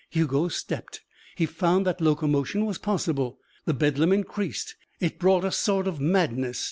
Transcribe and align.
Hugo 0.09 0.47
stepped. 0.47 1.01
He 1.35 1.45
found 1.45 1.85
that 1.85 2.01
locomotion 2.01 2.65
was 2.65 2.79
possible. 2.79 3.37
The 3.65 3.75
bedlam 3.75 4.11
increased. 4.11 4.75
It 4.99 5.19
brought 5.19 5.45
a 5.45 5.51
sort 5.51 5.85
of 5.85 5.99
madness. 6.01 6.59